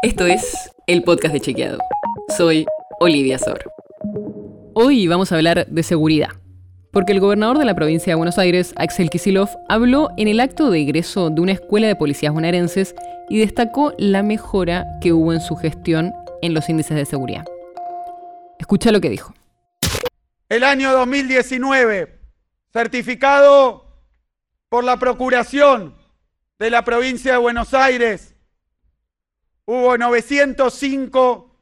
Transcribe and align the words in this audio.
Esto 0.00 0.26
es 0.26 0.70
el 0.86 1.02
podcast 1.02 1.34
de 1.34 1.40
Chequeado. 1.40 1.78
Soy 2.36 2.66
Olivia 3.00 3.36
Sor. 3.36 3.64
Hoy 4.72 5.08
vamos 5.08 5.32
a 5.32 5.34
hablar 5.34 5.66
de 5.66 5.82
seguridad. 5.82 6.28
Porque 6.92 7.10
el 7.10 7.18
gobernador 7.18 7.58
de 7.58 7.64
la 7.64 7.74
provincia 7.74 8.12
de 8.12 8.14
Buenos 8.14 8.38
Aires, 8.38 8.74
Axel 8.76 9.10
Kisilov, 9.10 9.48
habló 9.68 10.10
en 10.16 10.28
el 10.28 10.38
acto 10.38 10.70
de 10.70 10.82
egreso 10.82 11.30
de 11.30 11.40
una 11.40 11.50
escuela 11.50 11.88
de 11.88 11.96
policías 11.96 12.32
bonaerenses 12.32 12.94
y 13.28 13.40
destacó 13.40 13.92
la 13.98 14.22
mejora 14.22 14.86
que 15.00 15.12
hubo 15.12 15.32
en 15.32 15.40
su 15.40 15.56
gestión 15.56 16.14
en 16.42 16.54
los 16.54 16.68
índices 16.68 16.96
de 16.96 17.04
seguridad. 17.04 17.44
Escucha 18.60 18.92
lo 18.92 19.00
que 19.00 19.10
dijo. 19.10 19.34
El 20.48 20.62
año 20.62 20.92
2019, 20.92 22.20
certificado 22.72 23.98
por 24.68 24.84
la 24.84 24.96
Procuración 24.96 25.96
de 26.60 26.70
la 26.70 26.84
provincia 26.84 27.32
de 27.32 27.38
Buenos 27.38 27.74
Aires, 27.74 28.36
hubo 29.70 29.98
905 29.98 31.54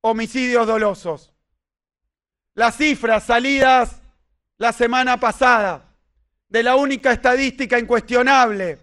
homicidios 0.00 0.66
dolosos. 0.66 1.32
Las 2.54 2.76
cifras 2.76 3.22
salidas 3.22 4.02
la 4.58 4.72
semana 4.72 5.20
pasada 5.20 5.84
de 6.48 6.64
la 6.64 6.74
única 6.74 7.12
estadística 7.12 7.78
incuestionable, 7.78 8.80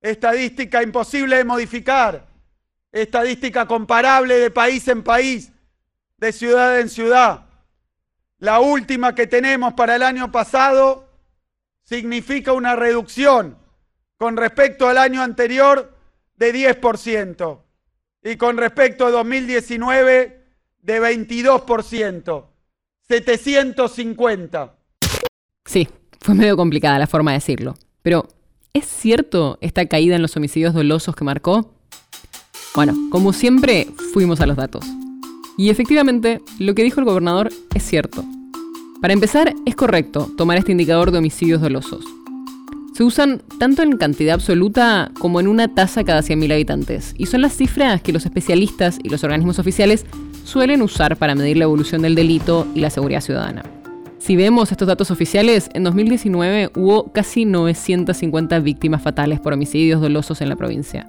estadística 0.00 0.84
imposible 0.84 1.38
de 1.38 1.44
modificar, 1.44 2.28
estadística 2.92 3.66
comparable 3.66 4.36
de 4.36 4.52
país 4.52 4.86
en 4.86 5.02
país, 5.02 5.50
de 6.16 6.30
ciudad 6.30 6.78
en 6.78 6.88
ciudad. 6.88 7.46
La 8.38 8.60
última 8.60 9.16
que 9.16 9.26
tenemos 9.26 9.74
para 9.74 9.96
el 9.96 10.04
año 10.04 10.30
pasado 10.30 11.08
significa 11.82 12.52
una 12.52 12.76
reducción 12.76 13.58
con 14.16 14.36
respecto 14.36 14.88
al 14.88 14.96
año 14.96 15.22
anterior 15.22 15.92
de 16.36 16.54
10% 16.54 17.64
y 18.22 18.36
con 18.36 18.56
respecto 18.56 19.06
a 19.06 19.10
2019 19.10 20.44
de 20.82 21.00
22%, 21.00 22.44
750. 23.08 24.74
Sí, 25.64 25.88
fue 26.20 26.34
medio 26.34 26.56
complicada 26.56 26.98
la 26.98 27.06
forma 27.06 27.32
de 27.32 27.38
decirlo, 27.38 27.74
pero 28.02 28.28
¿es 28.72 28.86
cierto 28.86 29.58
esta 29.60 29.86
caída 29.86 30.16
en 30.16 30.22
los 30.22 30.36
homicidios 30.36 30.74
dolosos 30.74 31.14
que 31.14 31.24
marcó? 31.24 31.74
Bueno, 32.74 32.94
como 33.10 33.32
siempre, 33.32 33.88
fuimos 34.12 34.40
a 34.40 34.46
los 34.46 34.56
datos. 34.56 34.84
Y 35.56 35.70
efectivamente, 35.70 36.40
lo 36.58 36.74
que 36.74 36.84
dijo 36.84 37.00
el 37.00 37.06
gobernador 37.06 37.50
es 37.74 37.82
cierto. 37.82 38.24
Para 39.00 39.12
empezar, 39.12 39.54
es 39.66 39.74
correcto 39.74 40.30
tomar 40.36 40.58
este 40.58 40.72
indicador 40.72 41.10
de 41.10 41.18
homicidios 41.18 41.60
dolosos. 41.60 42.04
Se 43.00 43.04
usan 43.04 43.40
tanto 43.58 43.82
en 43.82 43.96
cantidad 43.96 44.34
absoluta 44.34 45.10
como 45.18 45.40
en 45.40 45.48
una 45.48 45.68
tasa 45.68 46.04
cada 46.04 46.20
100.000 46.20 46.52
habitantes, 46.52 47.14
y 47.16 47.24
son 47.24 47.40
las 47.40 47.56
cifras 47.56 48.02
que 48.02 48.12
los 48.12 48.26
especialistas 48.26 48.98
y 49.02 49.08
los 49.08 49.24
organismos 49.24 49.58
oficiales 49.58 50.04
suelen 50.44 50.82
usar 50.82 51.16
para 51.16 51.34
medir 51.34 51.56
la 51.56 51.64
evolución 51.64 52.02
del 52.02 52.14
delito 52.14 52.66
y 52.74 52.80
la 52.80 52.90
seguridad 52.90 53.22
ciudadana. 53.22 53.62
Si 54.18 54.36
vemos 54.36 54.70
estos 54.70 54.86
datos 54.86 55.10
oficiales, 55.10 55.70
en 55.72 55.84
2019 55.84 56.72
hubo 56.76 57.10
casi 57.10 57.46
950 57.46 58.58
víctimas 58.58 59.00
fatales 59.00 59.40
por 59.40 59.54
homicidios 59.54 60.02
dolosos 60.02 60.42
en 60.42 60.50
la 60.50 60.56
provincia. 60.56 61.06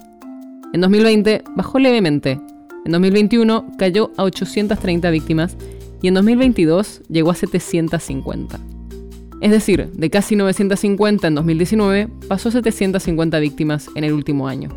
En 0.72 0.80
2020 0.80 1.44
bajó 1.54 1.78
levemente. 1.78 2.40
En 2.86 2.92
2021 2.92 3.66
cayó 3.76 4.12
a 4.16 4.22
830 4.22 5.10
víctimas 5.10 5.58
y 6.00 6.08
en 6.08 6.14
2022 6.14 7.02
llegó 7.10 7.32
a 7.32 7.34
750. 7.34 8.81
Es 9.42 9.50
decir, 9.50 9.88
de 9.92 10.08
casi 10.08 10.36
950 10.36 11.26
en 11.26 11.34
2019 11.34 12.08
pasó 12.28 12.48
a 12.48 12.52
750 12.52 13.40
víctimas 13.40 13.90
en 13.96 14.04
el 14.04 14.12
último 14.12 14.46
año. 14.46 14.68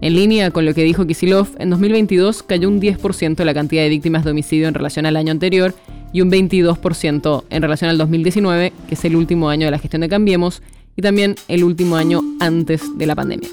En 0.00 0.14
línea 0.14 0.52
con 0.52 0.64
lo 0.64 0.72
que 0.72 0.84
dijo 0.84 1.04
Kisilov, 1.04 1.48
en 1.58 1.70
2022 1.70 2.44
cayó 2.44 2.68
un 2.68 2.80
10% 2.80 3.42
la 3.42 3.54
cantidad 3.54 3.82
de 3.82 3.88
víctimas 3.88 4.24
de 4.24 4.30
homicidio 4.30 4.68
en 4.68 4.74
relación 4.74 5.04
al 5.04 5.16
año 5.16 5.32
anterior 5.32 5.74
y 6.12 6.20
un 6.20 6.30
22% 6.30 7.44
en 7.50 7.60
relación 7.60 7.90
al 7.90 7.98
2019, 7.98 8.72
que 8.88 8.94
es 8.94 9.04
el 9.04 9.16
último 9.16 9.48
año 9.48 9.66
de 9.66 9.72
la 9.72 9.80
gestión 9.80 10.02
de 10.02 10.08
Cambiemos, 10.08 10.62
y 10.94 11.02
también 11.02 11.34
el 11.48 11.64
último 11.64 11.96
año 11.96 12.20
antes 12.38 12.96
de 12.96 13.06
la 13.06 13.16
pandemia. 13.16 13.48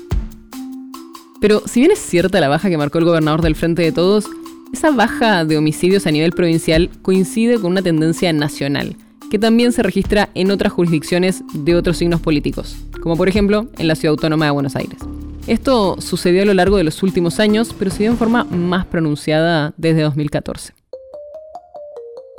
Pero 1.41 1.63
si 1.65 1.79
bien 1.79 1.91
es 1.91 1.99
cierta 1.99 2.39
la 2.39 2.49
baja 2.49 2.69
que 2.69 2.77
marcó 2.77 2.99
el 2.99 3.05
gobernador 3.05 3.41
del 3.41 3.55
Frente 3.55 3.81
de 3.81 3.91
Todos, 3.91 4.25
esa 4.71 4.91
baja 4.91 5.43
de 5.43 5.57
homicidios 5.57 6.05
a 6.05 6.11
nivel 6.11 6.33
provincial 6.33 6.91
coincide 7.01 7.55
con 7.55 7.71
una 7.71 7.81
tendencia 7.81 8.31
nacional, 8.31 8.95
que 9.29 9.39
también 9.39 9.71
se 9.71 9.83
registra 9.83 10.29
en 10.33 10.51
otras 10.51 10.73
jurisdicciones 10.73 11.43
de 11.53 11.75
otros 11.75 11.97
signos 11.97 12.21
políticos, 12.21 12.75
como 13.01 13.17
por 13.17 13.27
ejemplo 13.27 13.67
en 13.77 13.87
la 13.87 13.95
Ciudad 13.95 14.11
Autónoma 14.11 14.45
de 14.45 14.51
Buenos 14.51 14.75
Aires. 14.75 14.99
Esto 15.47 16.01
sucedió 16.01 16.41
a 16.41 16.45
lo 16.45 16.53
largo 16.53 16.77
de 16.77 16.83
los 16.83 17.03
últimos 17.03 17.39
años, 17.39 17.75
pero 17.77 17.91
se 17.91 17.99
dio 17.99 18.11
en 18.11 18.17
forma 18.17 18.45
más 18.45 18.85
pronunciada 18.85 19.73
desde 19.77 20.01
2014. 20.01 20.73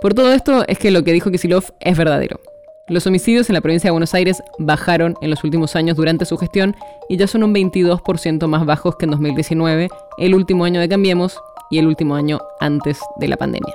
Por 0.03 0.15
todo 0.15 0.33
esto 0.33 0.65
es 0.67 0.79
que 0.79 0.91
lo 0.91 1.05
que 1.05 1.13
dijo 1.13 1.31
Kisilov 1.31 1.65
es 1.81 1.97
verdadero. 1.97 2.41
Los 2.89 3.07
homicidios 3.07 3.49
en 3.49 3.55
la 3.55 3.61
provincia 3.61 3.89
de 3.89 3.93
Buenos 3.93 4.15
Aires 4.15 4.43
bajaron 4.59 5.17
en 5.21 5.31
los 5.31 5.43
últimos 5.43 5.75
años 5.75 5.97
durante 5.97 6.25
su 6.25 6.37
gestión 6.37 6.77
y 7.09 7.17
ya 7.17 7.27
son 7.27 7.43
un 7.43 7.55
22% 7.55 8.47
más 8.47 8.65
bajos 8.65 8.97
que 8.97 9.07
en 9.07 9.13
2019, 9.13 9.89
el 10.19 10.35
último 10.35 10.65
año 10.65 10.81
de 10.81 10.89
Cambiemos 10.89 11.37
y 11.71 11.79
el 11.79 11.87
último 11.87 12.15
año 12.15 12.41
antes 12.61 13.01
de 13.19 13.29
la 13.29 13.37
pandemia. 13.37 13.75